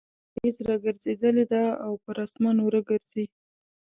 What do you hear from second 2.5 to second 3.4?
اوره ګرځي